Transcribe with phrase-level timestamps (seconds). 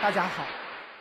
[0.00, 0.44] 大家好，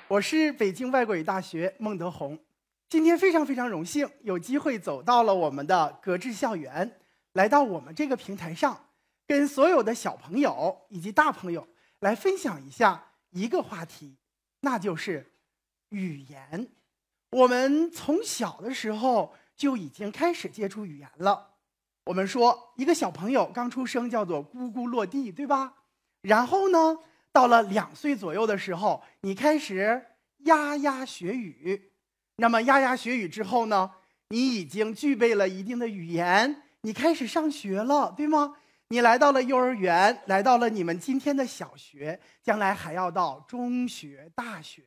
[0.07, 2.39] 我是北京外国语大学孟德宏。
[2.87, 6.99] 今天非常非常荣幸，有机会走到了我们的格致校园，
[7.33, 8.85] 来到我们这个平台上，
[9.25, 11.67] 跟所有的小朋友以及大朋友
[11.99, 14.17] 来分享一下一个话题，
[14.61, 15.33] 那就是
[15.89, 16.69] 语言。
[17.31, 21.51] 我们从小的时候就已经开始接触语言了。
[22.05, 25.73] 我们说，一个小朋友刚出生叫做咕咕落地，对吧？
[26.21, 26.97] 然后呢，
[27.31, 30.05] 到了两岁左右的时候，你开始
[30.45, 31.91] 呀呀学语。
[32.37, 33.91] 那么呀呀学语之后呢，
[34.29, 38.55] 你已经具备了一定的语言，你开始上学了，对吗？
[38.89, 44.83] 你来到了幼儿园，来到了你们今天的小学，将来还要到中学、大学。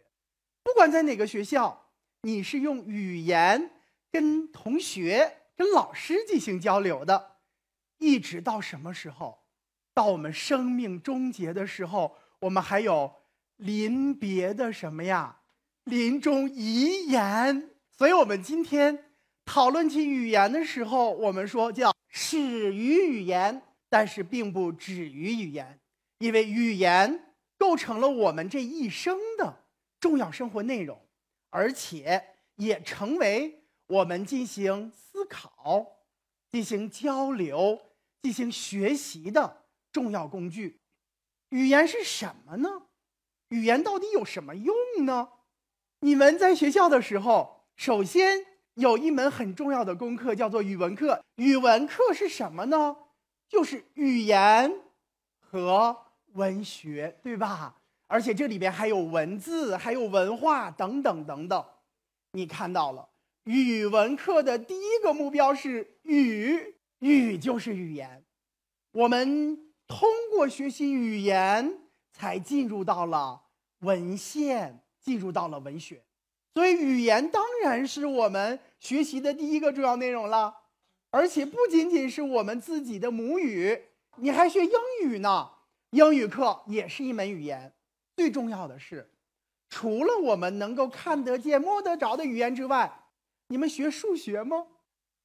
[0.63, 1.83] 不管在哪个学校。
[2.27, 3.71] 你是用语言
[4.11, 7.33] 跟同学、跟老师进行交流的，
[7.99, 9.44] 一直到什么时候？
[9.95, 13.11] 到我们生命终结的时候，我们还有
[13.57, 15.39] 临别的什么呀？
[15.85, 17.71] 临终遗言。
[17.97, 19.13] 所以，我们今天
[19.45, 25.79] 讨论起语言的时候，我们说叫始于语言，但是并不止于语言，
[26.19, 29.63] 因为语言构成了我们这一生的
[30.01, 31.01] 重要生活内容。
[31.51, 32.21] 而且
[32.57, 35.87] 也成为我们进行思考、
[36.51, 37.81] 进行交流、
[38.21, 39.64] 进行学习的
[39.95, 40.81] 重要工具。
[41.51, 42.83] 语言是什么呢？
[43.49, 44.75] 语言到底有什么用
[45.07, 45.29] 呢？
[46.01, 51.23] 你们在学校的时候，首先有一门很重要的功课，叫做语文课。
[51.37, 52.97] 语文课是什么呢？
[53.49, 54.81] 就是语言
[55.39, 55.97] 和
[56.33, 57.77] 文学，对吧？
[58.09, 61.65] 而且这里边还有文字，还有文化等等等等。
[62.33, 63.09] 你看到了，
[63.45, 68.25] 语文课的第一个目标是语，语就是语言。
[68.93, 71.81] 我们通过学习语言，
[72.13, 73.43] 才进入到了
[73.81, 76.03] 文献，进入到了文学。
[76.55, 80.55] 所以，语言当然是我们学习的第一个重要内容了。
[81.11, 83.87] 而且，不仅仅是我们自己的母语，
[84.17, 85.51] 你还学英语呢。
[85.91, 87.73] 英语课也是一门语言。
[88.17, 89.11] 最重要的是，
[89.69, 93.05] 除了我们能够看得见、摸得着的语言之外，
[93.49, 94.67] 你们学数学吗？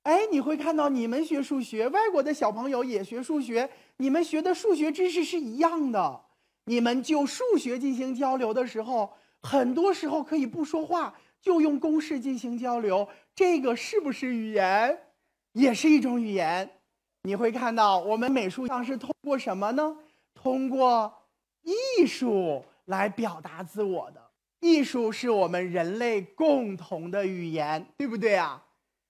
[0.10, 6.22] 哎，你会看到你们学数学，外国的小朋友也学数学，你们学的数学知识是一样的。
[6.66, 13.08] 你们就数学进行交流的时候，很多时候可以不说话，就用公式进行交流。
[13.36, 15.00] 这个是不是语言？
[15.54, 16.68] 也是一种语言。
[17.22, 19.96] 你会看到我们美术上是通过什么呢？
[20.34, 21.14] 通过
[21.62, 22.66] 艺术。
[22.86, 24.32] 来表达自我的
[24.62, 28.66] 艺术是我们人类共同的语言，对不对啊？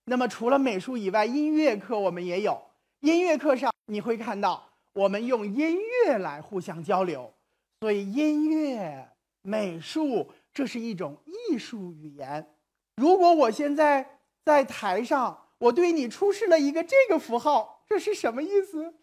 [0.10, 2.60] 那么除了美术以外，音乐课我们也有。
[3.02, 7.32] 音乐课上你会看到，我们用音乐来互相交流。
[7.82, 9.08] 所以音乐、
[9.44, 12.48] 美术这是一种艺术语言。
[12.96, 18.96] 如果我现在在台上，我对你出示了一个这个符号，这是什么意思？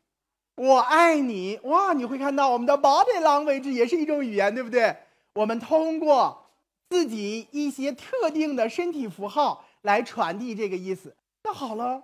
[0.57, 1.93] 我爱你哇！
[1.93, 4.97] 你会看到我们的 body language 也是一种语言，对不对？
[5.35, 6.49] 我们通过
[6.91, 11.17] 自己一些特定的身体符号来传递这个意思。
[11.45, 12.03] 那好了，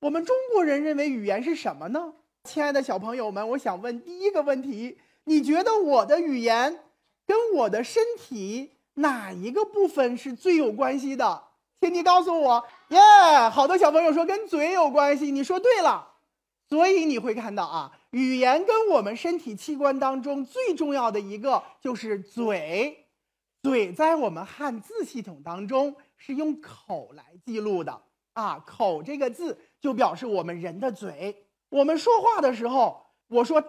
[0.00, 2.12] 我们中国人认为语言是什么呢？
[2.44, 6.78] 亲爱的小朋友们，我想问第一个问题：你觉得我的语言
[7.26, 11.44] 跟我的身体哪一个部分是最有关系的？
[11.80, 12.64] 请你告诉我。
[12.88, 12.98] 耶！
[13.50, 16.10] 好多小朋友说跟嘴有关系，你说对了。
[16.68, 23.06] 所以你会看到啊，语言跟我们身体器官当中最重要的一个就是嘴，
[23.62, 25.94] 嘴在我们汉字系统当中
[26.24, 28.00] 是用口来记录的
[28.34, 31.48] 啊，口这个字就表示我们人的嘴。
[31.68, 33.68] 我们说话的时候，我说大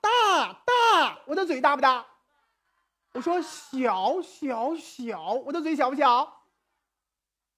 [0.00, 2.04] 大大，我的嘴大不大？
[3.12, 6.42] 我说小小小，我的嘴小不小？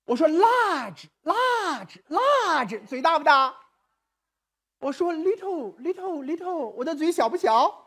[0.05, 3.55] 我说 large large large，嘴大不大？
[4.81, 7.87] 我说 little little little，我的嘴小不小？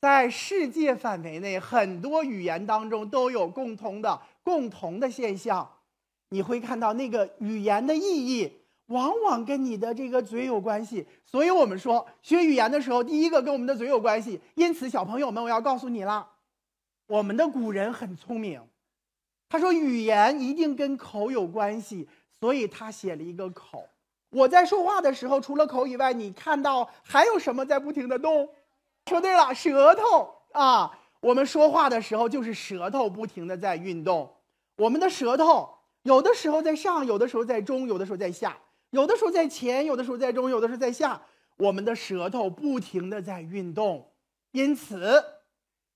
[0.00, 5.70] 在世界范围内，很多语言当中都有共同的共同的现象。
[6.32, 8.50] 你会看到那个语言的意义，
[8.86, 11.06] 往往跟你的这个嘴有关系。
[11.26, 14.40] 所以我们说学语言的时候，第一个跟我们的嘴有关系。
[14.54, 16.26] 因此，小朋友们，我要告诉你了，
[17.06, 18.62] 我们的古人很聪明，
[19.50, 22.08] 他说语言一定跟口有关系，
[22.40, 23.84] 所以他写了一个口。
[24.30, 28.48] 我在说话的时候，除了口以外，你看到还有什么在不停的动？
[29.10, 30.98] 说对了，舌头啊！
[31.20, 34.34] 我们说话的时候，就是舌头不停的在运动。
[34.78, 35.68] 我们的舌头
[36.02, 38.58] 有的时候在上，有的时候在中，有的时候在下，
[38.90, 41.20] 有的时候在前，有的时候在中，有的时候在下。
[41.58, 44.10] 我们的舌头不停的在运动，
[44.50, 45.22] 因此，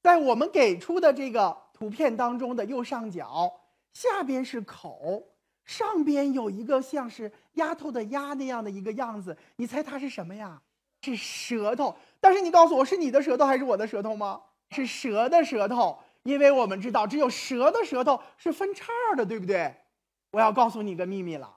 [0.02, 3.52] 在我们给出的这个图片当中的右上角，
[3.92, 5.24] 下边是口，
[5.64, 10.62] 上边有一个像是丫头的丫那样的一个样子，你猜它是什么呀？
[11.00, 11.96] 是舌头。
[12.20, 14.40] 但是你告诉我是你的舌头还是我的舌头吗？
[14.70, 18.86] 是蛇的舌头，因为我们知道只有蛇的舌头是分叉
[19.16, 19.74] 的，对不对？
[20.36, 21.56] 我要告诉你个秘密了，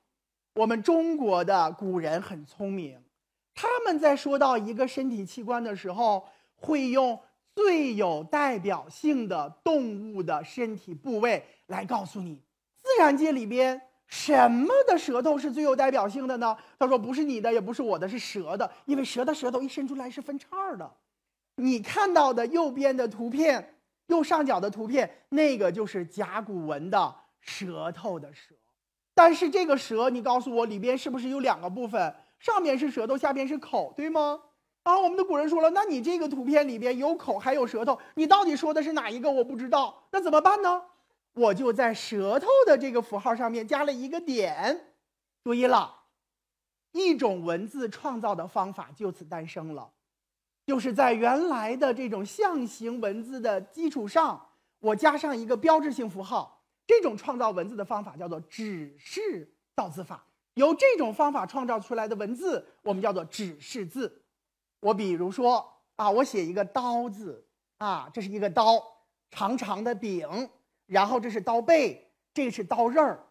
[0.53, 3.03] 我们中国的古人很聪明，
[3.53, 6.25] 他们在说到一个身体器官的时候。
[6.61, 7.17] 会用
[7.55, 12.43] 最有代表性的动物的身体部位来告诉你，
[12.75, 16.57] 自然界里边什么的舌头是最有代表性的呢？
[16.77, 20.97] 他说不是你的，也不是我的，是蛇的，因为蛇的舌头一伸出来是分叉的。
[21.55, 23.75] 你看到的右边的图片，
[24.07, 28.53] 右上角的图片，那个就是甲骨文的舌头的舌。
[29.19, 32.15] 但是这个舌，你告诉我里边是不是有两个部分？
[32.39, 34.39] 上面是舌头，下边是口，对吗？
[34.83, 39.29] 啊，我们的古人说了，那你这个图片里边有口还有舌头，你到底说的是哪一个？
[39.29, 40.83] 我不知道，那怎么办呢？
[41.33, 44.93] 我就在舌头的这个符号上面加了一个点。
[45.43, 45.93] 注意了，
[46.93, 49.89] 一种文字创造的方法就此诞生了，
[50.65, 54.47] 就是在原来的这种象形文字的基础上，
[54.79, 56.58] 我加上一个标志性符号。
[56.89, 60.25] 这种创造文字的方法叫做指示造字法。
[60.55, 64.23] 由这种方法创造出来的文字，我们叫做指示字。
[64.79, 67.45] 我比如说啊，我写一个刀字
[67.77, 68.83] 啊，这是一个刀，
[69.29, 70.49] 长长的柄，
[70.87, 73.27] 然后这是刀背，这是刀刃儿，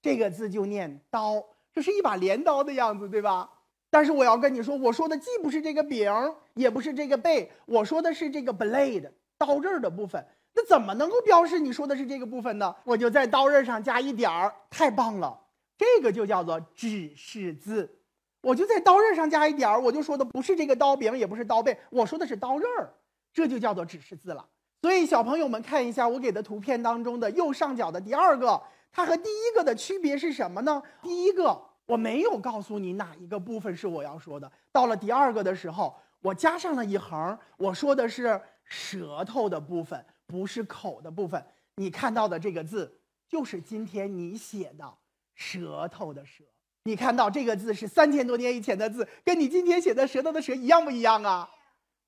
[0.00, 3.50] 这个字就念刀，这是一把镰刀的样子，对吧？
[3.90, 6.08] 但是我要跟你说，我说的既不是这个柄，
[6.54, 10.24] 也不是这个背，我说的是这个 blade 刀刃的部分。
[10.54, 12.74] 那怎么能够标示你说的是这个部分呢？
[12.84, 15.38] 我就在刀刃上加一点儿，太棒了，
[15.78, 17.98] 这个就叫做指示字。
[18.42, 22.92] 我就在刀刃上加一点儿，我就说的不是这个刀柄，也不是刀背，我说的是刀刃儿，
[23.32, 24.44] 这就叫做指示字了。
[24.82, 28.60] 所以小朋友们看一下我给的图片当中的右上角的第二个，
[28.90, 30.82] 它和第一个的区别是什么呢？
[31.02, 41.44] 第一个我没有告诉你哪一个部分是我要说的，到了第二个的时候，我加上了一横，我说的是舌头的部分，不是口的部分。
[41.74, 44.94] 你看到的这个字就是今天你写的
[45.34, 46.44] 舌头的舌。
[46.84, 51.50] 你看到这个字是三千多年以前的字，跟你今天写的“舌头”的“舌”一样不一样啊？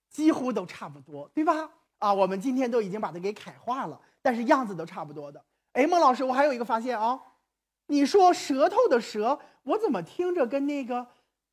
[0.08, 1.70] 几乎都差不多，对吧？
[1.98, 5.44] 啊，我们今天都已经把它给楷化了，但是样子都差不多的。
[5.72, 7.20] 哎，孟老师，我还有一个发现啊，
[7.86, 11.06] 你说“舌头”的“舌”，我怎么听着跟那个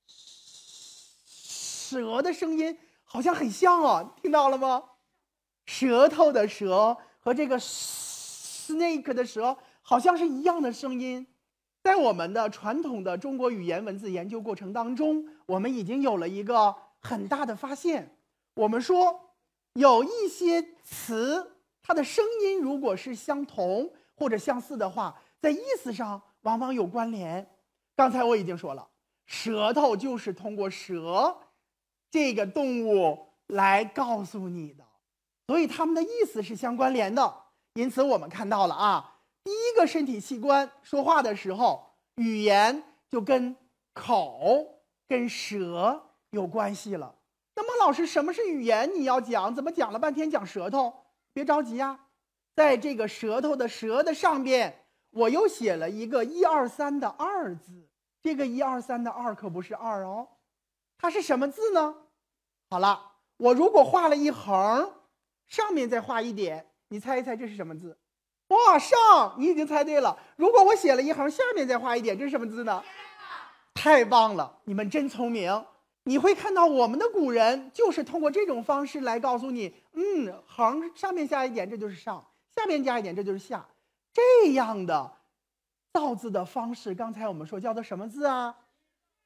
[0.06, 4.14] 蛇的声音好像很像啊？
[4.22, 4.89] 听到了吗
[5.70, 11.28] ？“舌头”的“舌”和这个 “snake” 的“舌”好像是一样的声音。
[11.84, 18.18] 在我们的传统的中国语言文字研究过程当中，我们已经有了一个很大的发现。
[18.56, 19.36] 我们说，
[19.74, 21.52] 有一些词，
[21.84, 27.48] 它的声音如果是相同或者相似的话，在意思上往往有关联。
[27.96, 28.90] 刚才我已经说了，
[29.28, 31.38] 舌头就是通过蛇
[32.10, 34.84] 这个动物来告诉你的，
[35.50, 37.34] 所以它们的意思是相关联的。
[37.74, 39.16] 因此，我们看到了啊。
[39.44, 43.56] 第一个身体器官说话的时候，语言就跟
[43.96, 47.16] 口、跟舌有关系了。
[47.56, 48.94] 那么，老师，什么是语言？
[48.94, 50.94] 你要讲，怎么讲了半天讲舌头？
[51.34, 52.00] 别着急呀，
[52.56, 57.90] 在这个舌头的“舌”的上边，我又写了一个“一二三”的“二”字。
[58.22, 60.28] 这个“一二三”的“二”可不是二哦，
[61.00, 61.96] 它是什么字呢？
[62.70, 64.94] 好了，我如果画了一横，
[65.50, 67.98] 上面再画一点，你猜一猜这是什么字？
[68.48, 70.18] 哇，上，你已经猜对了。
[70.36, 72.84] 如果我写了一行，下面再画一点，这是什么字呢？
[73.74, 75.66] 太棒了，你们真聪明。
[76.04, 82.24] 你会看到我们的古人就是通过这种方式来告诉你，嗯，横上面加一点，这就是上；
[82.56, 83.68] 下面加一点，这就是下。
[84.12, 85.12] 这样的
[85.94, 88.56] 造字的方式，刚才我们说叫做什么字啊？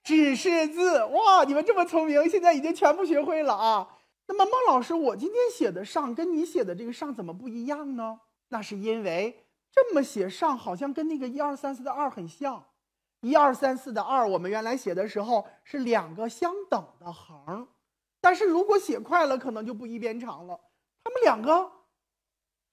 [0.04, 1.06] 指示字。
[1.06, 3.88] 哇，你们这么聪明，现在已经全部学会了啊。
[4.26, 8.20] 那么孟老师，我今天写的上跟你写的这个上怎么不一样呢？
[8.50, 12.64] 那是因为这么写上好像跟那个一二三四的二很像，
[13.22, 17.68] 一二三四的二，我们原来写的时候是两个相等的横，
[18.22, 20.60] 但是如果写快了，可能就不一边长了，
[21.04, 21.72] 它们两个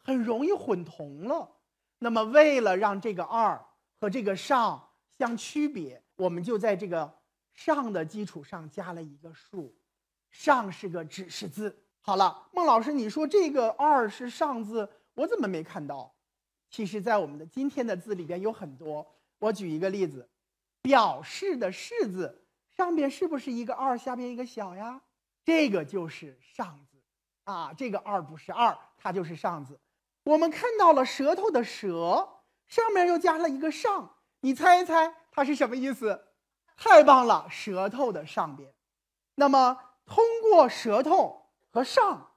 [0.05, 1.57] 很容易混同了。
[1.99, 3.63] 那么为了让这个二
[4.01, 7.13] 和这个上相区别，我们就在这个
[7.53, 9.75] 上的基础上加了一个数，
[10.31, 11.77] 上是个指示字。
[12.01, 14.89] 好了，孟老师，你说这个二是上字？
[15.15, 16.15] 我怎么没看到？
[16.71, 19.07] 其实，在我们的今天的字里边有很多。
[19.39, 20.29] 我举一个例子，
[20.83, 22.45] 表示的“示”字
[22.77, 25.01] 上边是不是一个二，下边一个小呀？
[25.45, 26.97] 这个就是上字。
[27.45, 29.81] 啊，这个二不是二，它就是上字。
[30.25, 32.29] 我们看到了舌头的舌
[32.69, 36.27] 上面又加了一个上，你猜一猜它是什么意思？
[36.77, 38.73] 太棒了，舌头的上边。
[39.35, 39.77] 那么
[40.11, 42.33] 通过舌头和上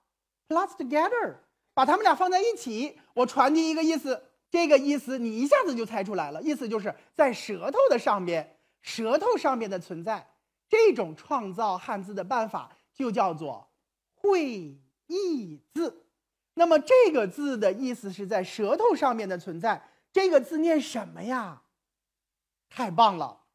[0.47, 1.37] plus together，
[1.73, 10.29] 把它们俩放在一起，我传递一个意思，这个意思你一下子就猜出来了，意思就是在舌头的上边，舌头上边的存在。
[10.69, 13.71] 这种创造汉字的办法就叫做
[14.13, 14.77] 会
[15.07, 16.05] 意字。
[16.53, 19.89] 那么这个字的意思是在舌头上面的存在。
[20.11, 21.63] 这个字念什么呀？
[22.69, 23.45] 太棒了，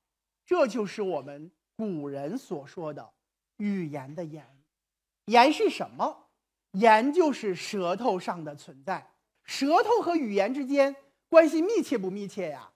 [0.44, 3.12] 这就是我们古人所说的。
[3.58, 4.44] 语言的言，
[5.26, 6.30] 言是什么？
[6.72, 9.10] 言就是舌头上的存在。
[9.44, 10.94] 舌头和语言之间
[11.28, 12.70] 关系密切不密切呀？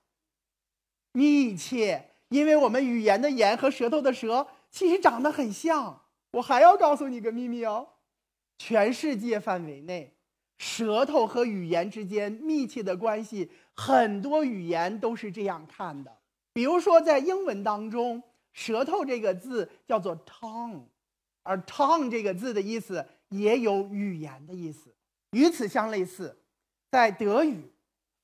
[1.13, 6.03] 密切，因为我们语言的言和舌头的舌其实长得很像。
[6.33, 7.87] 我还要告诉你个秘密哦，
[8.59, 10.17] 全世界范围内，
[10.59, 16.19] 舌头和语言之间密切的关系，很多语言都是这样看的。
[16.55, 18.23] 比如说在英文当中。
[18.53, 20.83] 舌头这个字叫做 tongue，
[21.43, 24.95] 而 tongue 这个字的意思也有语言的意思。
[25.31, 26.37] 与此相类似，
[26.91, 27.73] 在德语、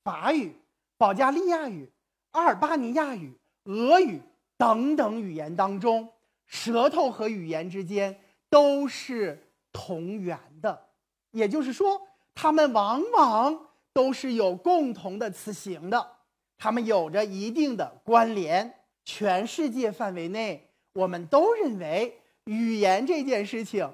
[0.03, 0.55] 法语、
[0.97, 1.91] 保加利亚语、
[2.31, 3.33] 阿尔巴尼亚语、
[3.63, 4.21] 俄语
[4.57, 6.09] 等等语言当中，
[6.45, 10.89] 舌头和语言之间都是同源的，
[11.31, 11.99] 也就是说，
[12.35, 16.17] 它们往往都是有共同的词形的，
[16.57, 18.75] 它们有着一定的关联。
[19.11, 23.91] 全世界范围内，我们都认为语言这件事情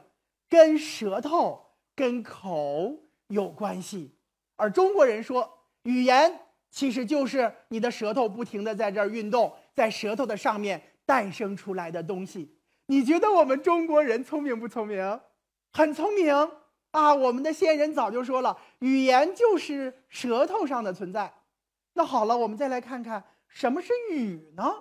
[0.49, 2.93] 跟舌头、跟口
[3.29, 4.11] 有关系，
[4.57, 5.49] 而中国人说
[5.83, 12.53] 语言其实就是你的舌头不停的在这儿运动，在舌头的上面诞生出来的东西。
[12.87, 15.21] 你觉得我们中国人聪明不聪明？
[15.71, 16.33] 很聪明
[16.91, 17.15] 啊！
[17.15, 21.33] 我们的先人早就说了，语言就是舌头上的存在。
[21.93, 24.73] 那好了，我们再来看看什么是语呢？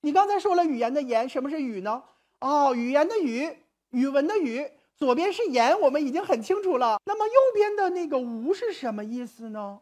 [0.00, 2.02] 你刚才说了语言的言，什么是语呢？
[2.40, 3.50] 哦，语言的语，
[3.90, 7.00] 语文的语，左边是言，我们已经很清楚了。
[7.04, 9.80] 那么右边的那个无是什么意思呢？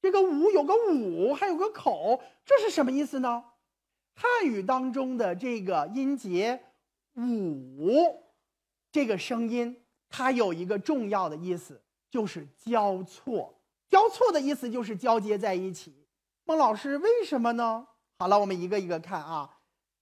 [0.00, 3.44] 这个无有个五，还有个口，这是什么意思呢？
[4.14, 6.60] 汉语当中的这个音节
[7.16, 8.22] 五，
[8.90, 11.80] 这个声音它有一个重要的意思，
[12.10, 13.54] 就是交错。
[13.88, 16.06] 交错的意思就是交接在一起。
[16.44, 17.86] 孟老师，为什么呢？
[18.20, 19.48] 好了，我们一个一个看啊。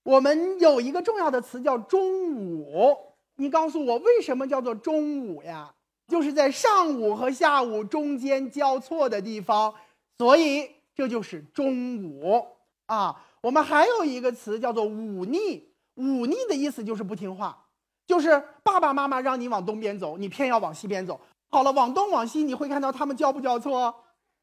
[0.01, 2.97] 我们有一个重要的词叫中午，
[3.35, 5.75] 你告诉我为什么叫做中午呀？
[6.07, 9.75] 就是在上午和下午中间交错的地方，
[10.17, 12.43] 所以这就是中午
[12.87, 13.23] 啊。
[13.41, 17.65] 我们还有一个词叫做忤逆，忤逆的意思就是不听话，
[18.07, 21.21] 就是爸爸妈妈让你往东边走，你偏要往西边走。
[21.49, 23.93] 好了，往东往西，你会看到他们交不交错？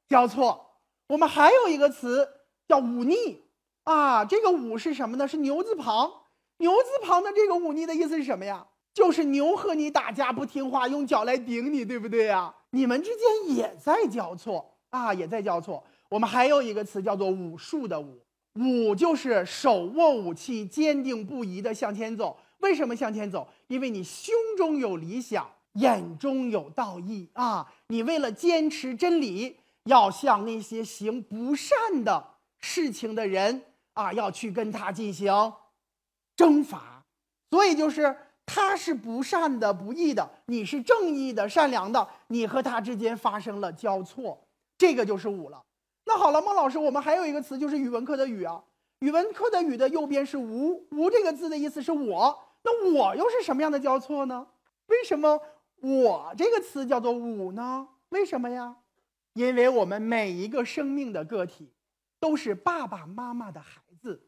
[0.09, 0.79] 交错。
[1.09, 2.29] 我们还有一个词
[2.69, 3.43] 叫忤逆。
[3.85, 5.27] 啊，这个忤是什么呢？
[5.29, 6.11] 是牛字旁，
[6.59, 8.67] 牛字旁的这个忤逆的意思是什么呀？
[8.93, 12.55] 就是牛和你打架不听话，用脚来顶你，对不对呀？
[12.71, 15.85] 你们之间也在交错啊，也在交错。
[16.09, 18.21] 我们还有一个词叫做武术的武，
[18.55, 22.39] 武就是手握武器，坚定不移的向前走。
[22.61, 23.49] 为什么向前走？
[23.67, 27.71] 因为你胸中有理想，眼中有道义啊！
[27.89, 32.25] 你为了坚持真理，要向那些行不善的
[32.61, 33.63] 事情的人。
[33.95, 35.33] 啊，要去跟他进行
[36.37, 37.05] 征伐，
[37.51, 44.47] 所以就是他是不善的、不义的，你是正义的、善良的，你和他之间发生了交错，
[44.77, 45.65] 这个就是武了。
[46.05, 48.63] 那好了，孟老师，我们还有一个词就是语文课的语啊，
[48.99, 54.47] 语文课的语的右边是无，无这个字的意思是我，那我又是什么样的交错呢？
[54.87, 55.41] 为什么
[55.81, 57.89] 我这个词叫做武呢？
[58.11, 58.77] 为什么呀？
[59.33, 61.73] 因为我们每一个生命的个体
[62.25, 64.27] 都是爸爸妈妈的孩子。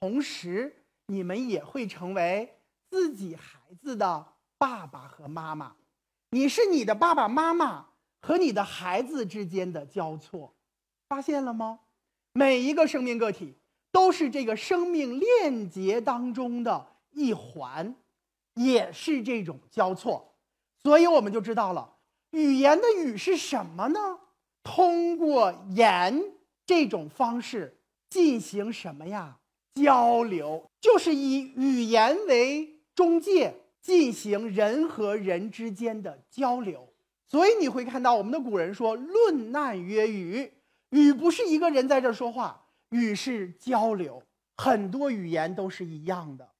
[0.00, 2.58] 同时，你们也会成为
[2.90, 4.26] 自己孩子的
[4.58, 5.76] 爸爸和妈妈。
[6.30, 10.52] 你是你的爸爸妈妈和你的孩子之间的交错，
[11.08, 11.78] 发现了吗？
[12.32, 13.54] 每一个生命个体
[13.92, 17.94] 都是这个生命链接当中的一环，
[18.54, 20.34] 也是这种交错。
[20.82, 21.94] 所以我们就知道了，
[22.32, 24.18] 语言的语是什么呢？
[24.64, 26.20] 通过言
[26.64, 27.76] 这种方式
[28.08, 29.38] 进行什么呀？
[29.74, 36.88] 交流就是以语言为中介进行人和人之间的交流，
[37.26, 40.52] 所以你会看到我们的古人说“论难曰语”，
[40.90, 44.22] 语不是一个人在这说话，语是交流。
[44.58, 46.50] 很多语言都是一样的，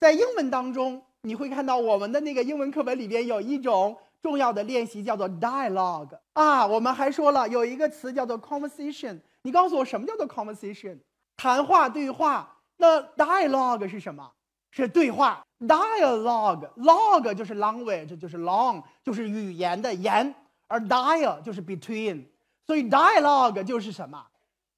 [0.00, 6.66] 在英文当中你会看到我们的那个英文课本里边有一种重要的练习叫做 dialogue 啊。
[6.66, 9.20] 我们还说了有一个词叫做 conversation。
[9.44, 10.98] 你告诉我什么叫做 conversation？
[11.36, 12.50] 谈话、对话。
[12.78, 14.32] 那 dialogue 是什么？
[14.70, 15.44] 是对话。
[15.60, 20.34] dialogue，log 就是 language，就是 long，就是语言的言，
[20.66, 22.24] 而 dial 就是 between。
[22.66, 24.26] 所以 dialogue 就是什么？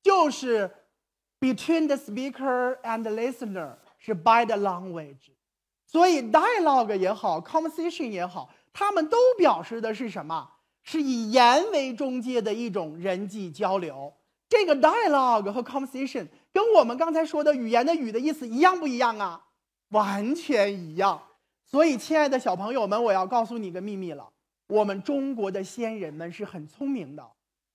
[0.02, 0.68] 就是
[1.40, 5.30] between the speaker and the listener，是 by the language。
[5.86, 10.50] 所以 dialogue 也好，conversation 也好，他们都表示的是什么？
[10.82, 14.12] 是以言为中介的一种人际交流。
[14.48, 19.46] 这个 dialogue 和 conversation 跟我们刚才说的语言的语的意思一样不一样啊？
[19.88, 21.22] 完全一样。
[21.64, 24.28] 所以，亲爱的小朋友们，我要告诉你个秘密了：
[24.68, 27.28] 我们中国的先人们是很聪明的，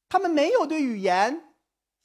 [0.07, 1.53] 他们没有对语言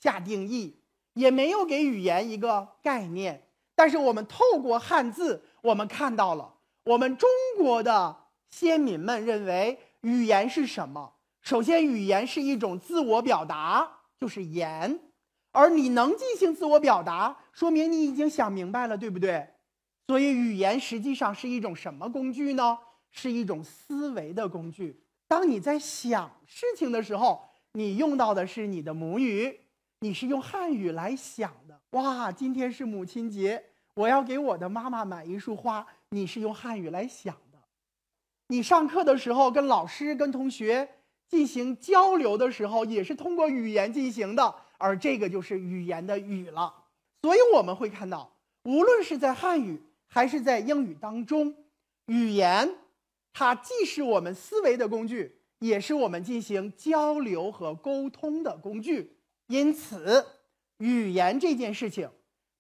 [0.00, 0.80] 下定义，
[1.14, 3.48] 也没有给语言一个概念。
[3.76, 6.54] 但是，我们透过汉字，我们看到了
[6.84, 8.16] 我们中国的
[8.48, 11.14] 先民们认为语言是什么？
[11.40, 13.95] 首先，语言是一种自我表达。
[14.18, 14.98] 就是言，
[15.52, 19.48] 而你能进行自我表达，说明你已经想明白了，对不对？
[20.06, 22.78] 所以语言实际上是一种什么工具呢？
[23.10, 25.02] 是一种思维的工具。
[25.28, 29.60] 当你在想事情的时候，你用到的是你的母语，
[30.00, 31.80] 你是用汉语来想的。
[31.90, 37.58] 哇，今天是母亲节，我要给我的妈妈买一束花，你是用汉语来想的。
[38.48, 40.88] 你上课的时候跟老师、跟同学。
[41.28, 46.72] 进行交流的时候，也是通过语言进行的，而这个就是语言的语了。
[47.22, 48.32] 所以我们会看到，
[48.64, 51.54] 无论是在汉语还是在英语当中，
[52.06, 52.76] 语言
[53.32, 59.16] 它既是我们思维的工具，也是我们进行交流和沟通的工具。
[59.48, 60.24] 因此，
[60.78, 62.08] 语言这件事情，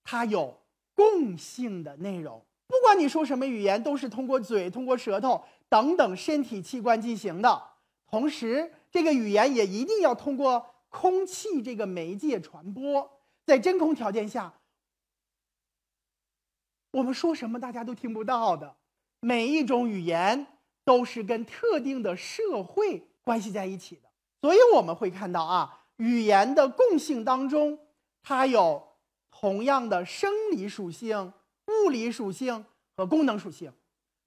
[0.02, 0.58] 它有
[0.94, 2.42] 共性的内容。
[2.66, 7.62] 不管你说什么语言，都是通过嘴、通过舌头等等身体器官进行的。
[8.08, 13.20] 同时，这个语言也一定要通过空气这个媒介传播。
[13.44, 14.54] 在真空条件下，
[16.90, 18.76] 我们说什么大家都听不到的。
[19.20, 20.46] 每一种语言
[20.84, 24.02] 都是跟特定的社会关系在一起的。
[24.40, 27.78] 所以我们会看到啊，语言的共性当中，
[28.22, 28.86] 它有
[29.30, 31.32] 同样的生理属性、
[31.66, 32.64] 物理属性
[32.96, 33.72] 和功能属性。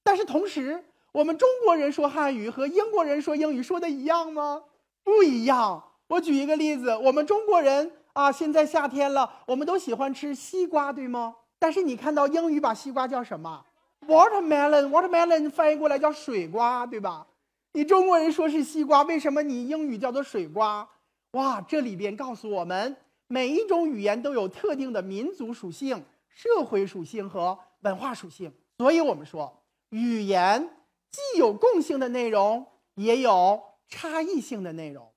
[0.03, 4.63] 但是同时，我们中国人说汉语和英国人说英语说的一样吗？
[5.03, 5.83] 不一样。
[6.07, 11.35] 我举一个例子，我们中国人啊，现在夏天了，我们都喜欢吃西瓜，对吗？
[11.57, 13.65] 但是你看到英语把西瓜叫什么
[14.07, 17.25] ？watermelon，watermelon 翻译过来叫水瓜，对吧？
[17.73, 20.87] 你中国人说是西瓜，为什么你英语叫做水瓜？
[21.31, 22.95] 哇，这里边告诉我们，
[23.27, 30.69] 每一种语言都有特定的民族属性、社会属性和文化属性，所以我们说语言。
[31.11, 35.11] 既有共性的内容，也有差异性的内容。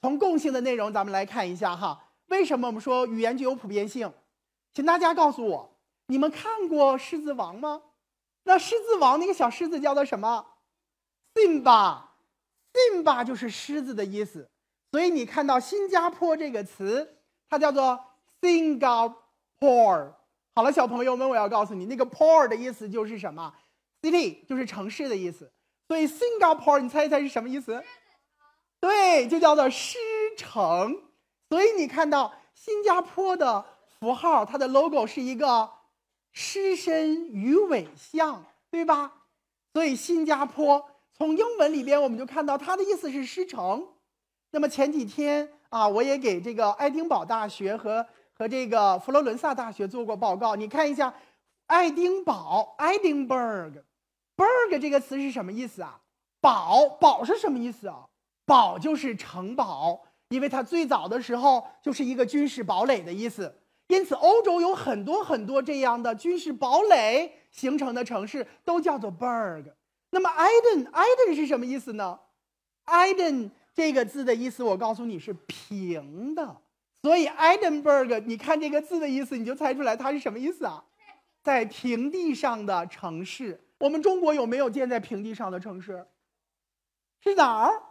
[0.00, 4.12] 从共性的内容，咱们来看一下哈，为什么我们说语言具有普遍性？
[4.72, 7.82] 请大家告诉我，你们看过《狮子王》吗？
[8.44, 10.46] 那《狮子王》那个小狮子叫做什么
[11.34, 14.48] ？Simba，Simba 就是狮子的意思。
[14.92, 17.18] 所以你看到新加坡这个词，
[17.48, 17.98] 它叫做
[18.40, 20.12] Singapore。
[20.54, 23.52] 好了，小朋友们，我要告诉你，那个 pore 的意思就是什么
[24.06, 25.50] ？City 就是城市的意思，
[25.88, 27.82] 所以 Singapore 你猜一猜是什么意思？
[28.78, 29.98] 对，就叫做狮
[30.36, 31.02] 城。
[31.48, 33.64] 所以你看到新加坡的
[33.98, 35.68] 符号，它的 logo 是一个
[36.30, 39.12] 狮身鱼尾象，对吧？
[39.72, 43.88] 所以新加坡从英文里边我们就看到它的意思是狮城。
[44.52, 51.12] 那么前几天啊，我也给这个爱丁堡大学和和这个佛罗伦萨大学做过报告，你看一下。
[51.68, 53.82] 爱丁堡 Edinburgh
[54.36, 56.00] burg 这个词是什么意思啊？
[56.40, 58.06] 堡，堡是什么意思啊？
[58.44, 63.58] 堡就是城堡，因为它最早的时候就是一个军事堡垒的意思。
[63.88, 69.72] 因此，欧洲有很多很多这样的军事堡垒形成的城市都叫做 “burg”。
[70.10, 72.18] 那么，“Eden”“Eden” 是什么意思呢
[72.86, 76.56] ？“Eden” 这个字的意思，我告诉你是平的。
[77.02, 80.82] 所以，“Edinburgh”，你看这个字的意思，你就猜出来它是什么意思啊？
[81.42, 86.06] 在平地上的城市，我们中国有没有建在平地上的城市？
[87.20, 87.82] 是哪儿？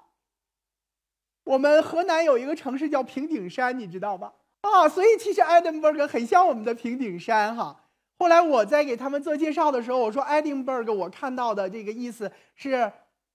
[1.43, 4.33] 我们河南有一个城市叫平顶山，你知道吧？
[4.61, 7.83] 啊，所以其实爱丁堡很像我们的平顶山哈。
[8.17, 12.91] 后来我在给他们做介绍的时候，我说爱丁堡我看到的这个意思是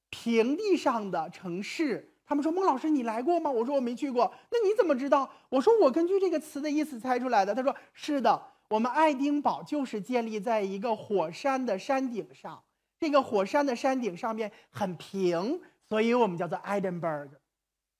[0.08, 2.14] 平地上的城市。
[2.26, 3.50] 他们说孟老师你来过吗？
[3.50, 4.32] 我说我没去过。
[4.50, 5.30] 那你怎么知道？
[5.48, 7.54] 我说我根据这个词的意思猜出来的。
[7.54, 8.42] 他说是的。
[8.70, 12.62] 我们爱丁堡就是建立在一个火山的山顶上，
[13.00, 17.30] 这个火山的山顶上面很平，所以我们叫做 Edinburgh。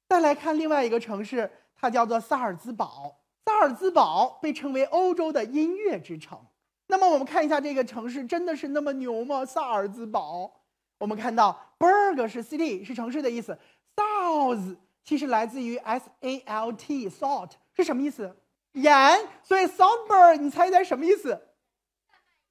[0.08, 3.20] 再来看另外一个城市，它叫做萨尔兹堡。
[3.46, 6.38] 萨尔兹堡被称为欧洲的音乐之城。
[6.86, 9.44] 那么我们看一下这个城市真的是那么牛吗？
[9.44, 10.52] 萨尔兹堡，
[10.98, 13.58] 我们看到 berg 是 city 是城市的意思
[13.96, 18.39] ，south 其实来自于 s a l t salt 是什么意思？
[18.72, 19.28] 盐。
[19.42, 21.40] 所以 Saltburg 你猜一猜什么意思？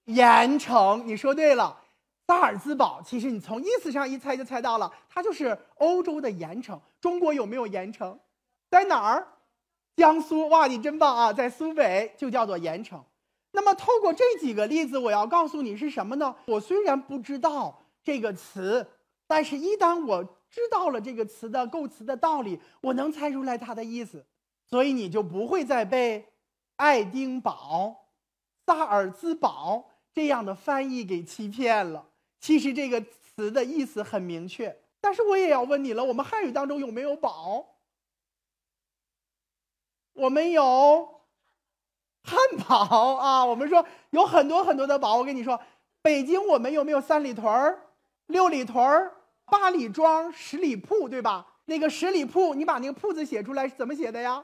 [0.05, 1.03] 盐城。
[1.05, 1.81] 你说对了。
[2.27, 6.79] 萨尔兹堡其实你从意思上一猜就猜到了，它就是欧洲的盐城。
[7.01, 8.19] 中国有没有盐城？
[8.69, 9.27] 在哪儿？
[9.95, 10.47] 江苏。
[10.47, 11.33] 哇，你真棒啊！
[11.33, 13.03] 在苏北就叫做盐城。
[13.51, 16.35] 那么透过这几个例子，我要告诉你是什么呢？
[16.45, 18.85] 我虽然不知道这个词，
[19.25, 24.23] 但是一旦我知道了这个词的构词的道理，我能猜出来它的意思，
[24.69, 26.27] 所以你就不会再被
[26.75, 28.07] 爱丁堡、
[28.65, 32.07] 萨尔兹堡这样的翻译给欺骗了。
[32.39, 37.75] 其实这个词的意思很明确，但是我也要问你了：我们汉语当中有没有堡？
[40.13, 41.21] 我们有
[42.23, 43.45] 汉堡啊！
[43.45, 45.17] 我们说有很多很多的堡。
[45.17, 45.59] 我跟你说，
[46.01, 47.87] 北京我们有没有三里屯儿、
[48.27, 51.55] 六里屯儿、八里庄、十里铺，对吧？
[51.65, 54.43] 那个十里铺，你把那个铺字写出来是怎么写的呀？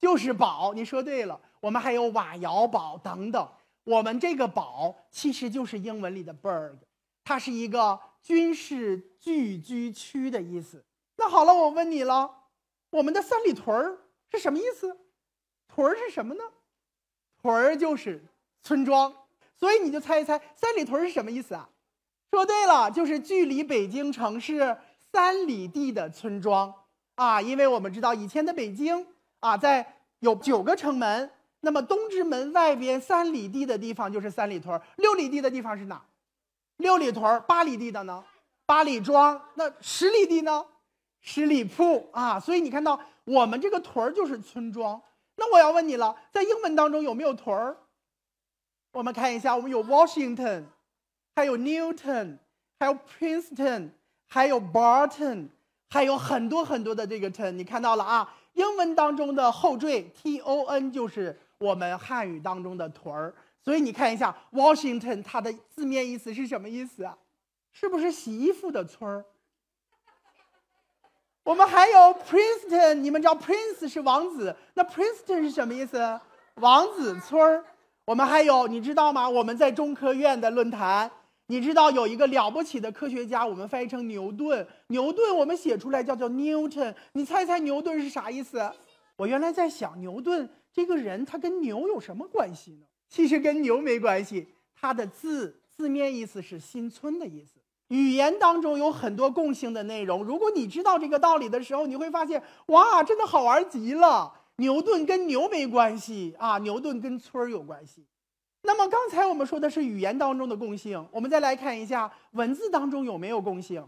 [0.00, 0.72] 就是堡。
[0.74, 1.40] 你说对了。
[1.60, 3.48] 我们还有瓦窑堡等等。
[3.82, 6.76] 我们这个堡其实就是英文里的 “berg”。
[7.24, 10.84] 它是一个军事聚居区的意思。
[11.16, 12.30] 那好了，我问你了，
[12.90, 13.98] 我们的三里屯儿
[14.30, 14.96] 是什么意思？
[15.66, 16.44] 屯儿是什么呢？
[17.42, 18.24] 屯儿就是
[18.62, 19.12] 村庄。
[19.56, 21.68] 所以你就猜一猜，三里屯是什么意思啊？
[22.30, 26.72] 说对了，就是距离北京城市三里地的村庄
[27.16, 27.42] 啊。
[27.42, 29.04] 因为我们知道以前的北京
[29.40, 36.02] 啊，在有九个城门，那么东直门外边三里地的地方就是三里屯，六里地的地方是哪？
[36.78, 38.24] 六里屯八里地的呢，
[38.66, 40.64] 八里庄；那十里地呢，
[41.20, 42.38] 十里铺啊。
[42.38, 45.00] 所以你看到我们这个屯儿就是村庄。
[45.36, 47.76] 那我要问你了，在英文当中有没有屯儿？
[48.92, 50.64] 我们看一下，我们有 Washington，
[51.36, 52.38] 还有 Newton，
[52.80, 53.90] 还有 Princeton，
[54.26, 55.48] 还有 Barton，
[55.90, 57.52] 还有很多很多的这个 ton。
[57.52, 58.34] 你看到了啊？
[58.58, 63.32] 英文当中的后缀 t o n 就是我们汉语当中的屯儿。
[63.62, 67.16] 所以你看一下，Washington 它的字面意思是什么意思啊？
[67.70, 69.24] 是不是洗衣服的村儿？
[71.44, 76.20] 我们还有 Princeton，你们知道 Prince 是王子，那 Princeton 是什么意思？
[76.54, 77.64] 王子村儿。
[78.06, 79.28] 我们还有，你知道吗？
[79.28, 81.08] 我们在中科院的论坛，
[81.50, 84.66] 你知道有一个了不起的科学家，我们翻译成牛顿。
[84.88, 88.70] 牛顿我们写出来叫做 Newton，你猜猜牛顿是啥意思？
[89.16, 92.86] 我原来在想，牛顿这个人他跟牛有什么关系呢？
[93.08, 94.46] 其实跟牛没关系，
[94.78, 97.58] 它的字字面意思是新村的意思。
[97.88, 104.30] 语言当中有很多共性的内容，如果你知道这个道理的时候，你会发现，哇，真的好玩极了。
[104.56, 108.04] 牛顿跟牛没关系啊，牛顿跟村儿有关系。
[108.68, 113.82] 那么刚才我们说的是语言当中的共性，我们再来看一下文字当中有没有共性。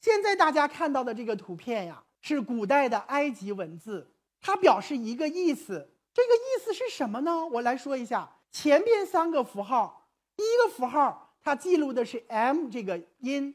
[0.00, 4.10] 现在大家看到的这个图片呀，是古代的埃及文字，
[4.40, 5.88] 它表示一个意思。
[6.12, 7.46] 这个意思是什么呢？
[7.46, 8.28] 我来说一下。
[8.50, 13.54] 前边三个符号，第一个符号它记录的是 m 这个音，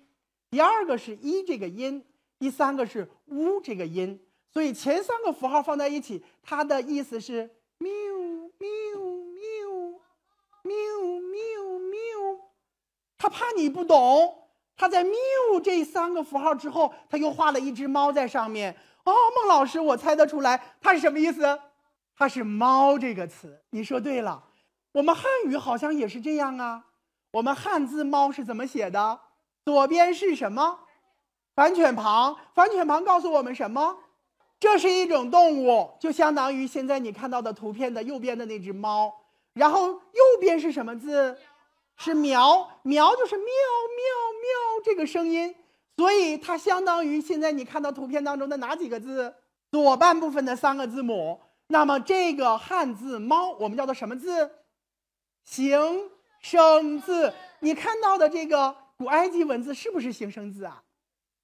[0.52, 2.02] 第二个是一这个音，
[2.40, 4.18] 第三个是 u 这个音。
[4.54, 7.92] 所以前三个符号放在一起，它的意思是喵
[13.56, 15.14] 你不懂，他在喵
[15.64, 18.76] 这三个符号之后，他又画了一只猫在上面。
[19.04, 21.60] 哦，孟老师，我猜得出来，它是什么意思？
[22.16, 23.64] 它是猫这个词。
[23.72, 24.44] 你说对了。
[24.94, 26.86] 我们汉语好像也是这样啊。
[27.32, 29.20] 我们汉字“猫”是怎么写的？
[29.66, 30.80] 左边是什么？
[31.56, 32.38] 反犬旁。
[32.54, 33.98] 反犬旁告诉我们什么？
[34.60, 39.12] 这是一种动物，就相当于现在你看到的图片的右边的那只猫。
[39.54, 41.38] 然后右边是什么字？
[42.04, 42.68] 是“苗”。
[42.84, 45.56] 苗就是“喵喵喵”这个声音，
[45.98, 49.36] 所以它相当于现在你看到图片当中的哪几个字？
[49.72, 51.40] 左半部分的三个字母。
[51.68, 54.52] 那么这个汉字“猫”，我们叫做什么字？
[55.46, 56.10] 形
[56.42, 60.84] 声字，你看到的这个古埃及文字是不是形声字啊？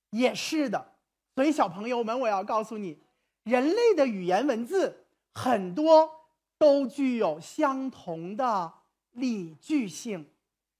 [0.10, 0.93] 也是的。
[1.36, 3.00] 所以小朋友们，我要告诉你，
[3.43, 6.12] 人类的语言文字很多
[6.58, 8.74] 都具有相同的
[9.12, 10.30] 理据性，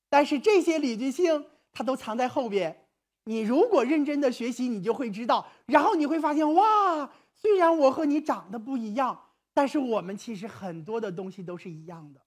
[0.10, 2.86] 但是这些理据性它都藏在后边。
[3.26, 5.46] 你如果认真的学习，你就会知道。
[5.66, 9.20] 然后你会发现，哇，虽然我和你长得不一样，
[9.54, 12.22] 但是我们其实很多的东西都是一样的。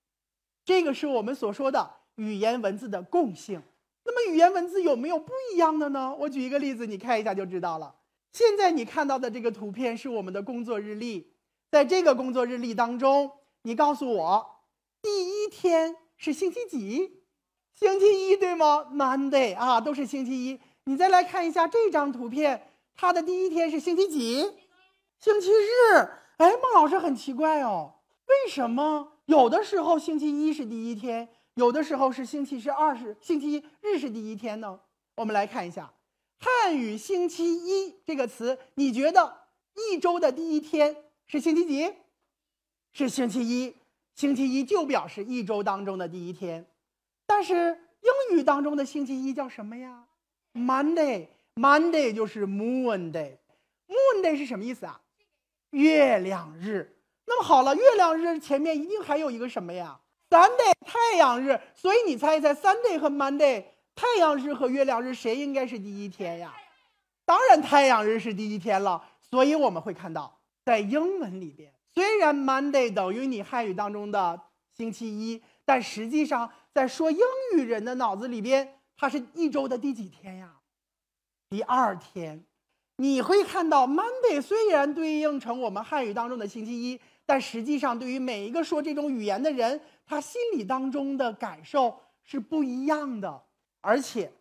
[0.62, 3.62] 这个是我们所说的语言文字的共性。
[4.04, 6.14] 那么语言文字有没有不一样的呢？
[6.18, 7.94] 我举一个例子，你看一下就知道了。
[8.32, 11.32] 现在你看到的这个图片是我们的工作日历，
[11.70, 13.30] 在这个工作日历当中，
[13.62, 14.64] 你告诉我，
[15.00, 17.19] 第一天是星期几？
[17.80, 20.60] 星期一对吗？Monday 啊，都是星期一。
[20.84, 24.42] 你再来看一下这张图片，它的第一天是星期几？
[25.18, 25.94] 星期日。
[26.36, 27.94] 哎，孟老师很奇怪哦，
[28.26, 31.26] 为什么有的时候星期一是第一天？
[31.54, 34.78] 有的时候是星期是二十星期日是第一天呢。
[35.16, 35.90] 我们来看一下
[36.38, 39.38] 汉语“星期一”这个词，你觉得
[39.74, 40.94] 一周的第一天
[41.26, 41.94] 是星期几？
[42.92, 43.74] 是星期一。
[44.14, 46.66] 星期一就表示一周当中的第一天。
[47.30, 50.04] 但是英语当中的星期一叫什么呀
[50.52, 51.28] ？Monday。
[51.54, 53.36] Monday 就是 Moon Day。
[53.86, 55.00] Moon Day 是什么意思啊？
[55.70, 56.96] 月亮日。
[57.26, 63.64] 那么好了，月亮日前面一定还有一个什么呀？Sunday 太阳日，所以你猜一猜，Sunday 和 Monday
[63.94, 66.52] 太阳日和月亮日谁应该是第一天呀？
[67.24, 69.00] 当然太阳日是第一天了。
[69.20, 74.40] 所以我们会看到，在英文里边，虽然 Monday 等于你汉语当中的
[74.76, 77.18] 星期一，但实际上在说英
[77.56, 80.56] 语人的脑子里边，它是一周的第几天呀？
[81.48, 82.44] 第二天。
[82.96, 87.00] 你会看到 Monday 虽然对应成我们汉语当中的星期一。
[87.24, 93.40] 但实际上，对于每一个说这种语言的人，他心里当中的感受是不一样的。
[93.80, 94.32] 而且，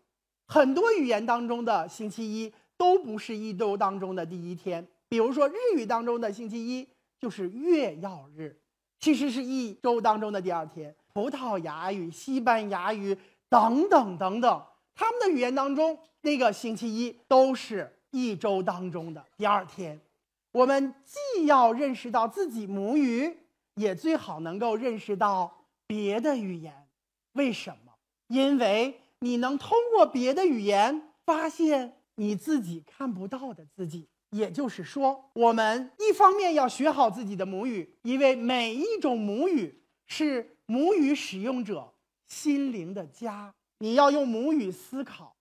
[0.48, 4.88] 很多语言当中的星期一都不是一周当中的第一天。
[5.08, 6.88] 比如说，日语当中的星期一
[7.20, 8.60] 就是月曜日，
[9.00, 10.96] 其实是一周当中的第二天。
[11.14, 13.18] 葡萄牙语、西班牙语
[13.50, 20.00] 等等等等，他们的语言当中那个星期一都是一周当中的第二天。
[20.52, 23.38] 我们既要认识到自己母语，
[23.76, 26.88] 也最好能够认识到别的语言。
[27.34, 27.94] 为什么？
[28.28, 34.08] 因为你能通过别的语言发现你自己看不到的自己。
[34.32, 41.92] 也就是说，我们一方面要学好自己的母语，因为每一种母语是母语使用者
[42.28, 43.52] 心灵的家。
[43.80, 45.36] 你要用母语思考，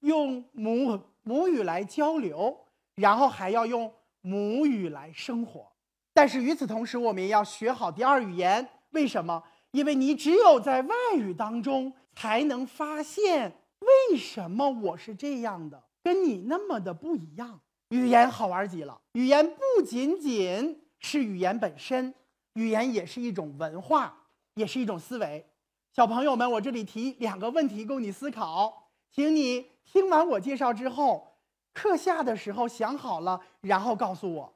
[0.00, 2.66] 用母母语来交流，
[2.96, 3.90] 然后还要用。
[4.24, 5.72] 母语来生活，
[6.14, 8.68] 但是与此同时，我们也要学好第二语言。
[8.90, 9.42] 为什么？
[9.72, 17.60] 因为你只有在外语当中，才能发现为什么我是这样的，跟你那么的不一样。
[17.88, 22.14] 语言好玩极了，语言不仅仅是语言本身，
[22.52, 24.21] 语言也是一种文化，
[24.54, 25.46] 也是一种思维。
[25.92, 31.30] 小朋友们，我这里提两个问题供你思考，请你听完我介绍之后。
[31.74, 34.54] 课下的时候想好了，然后告诉我。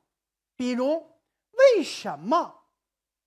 [0.55, 1.03] 比如，
[1.53, 2.65] 为什么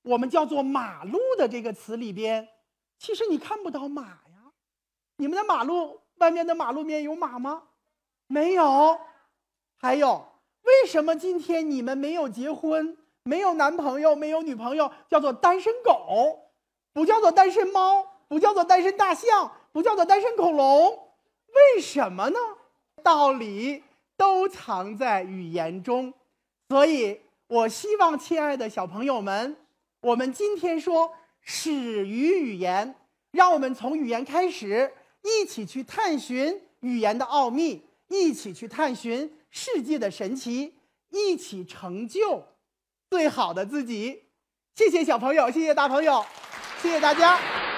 [0.04, 2.50] 我们叫做马路的这个词里边，
[3.00, 4.52] 其实你看不到马呀？
[5.18, 7.64] 你们的马路外面的马路面有马吗？
[8.28, 9.00] 没有。
[9.78, 16.49] 还有，为什么今天你们没有结婚，没有男朋友，没有女朋友，叫做单身狗，
[16.94, 21.00] 不叫做单身猫，不叫做单身大象，不叫做单身恐龙？
[21.76, 22.40] 为什么呢？
[23.04, 23.84] 道理
[24.18, 26.14] 都藏在语言中，
[26.68, 29.56] 所以我希望亲爱的小朋友们，
[30.02, 32.96] 我们今天说始于语言，
[33.32, 40.76] 让我们从语言开始，一起去探寻语言的奥秘，一起去探寻世界的神奇，
[41.10, 42.44] 一起成就
[43.10, 44.26] 最好的自己。
[44.76, 46.24] 谢谢小朋友，谢谢大朋友，
[46.82, 47.69] 谢谢大家。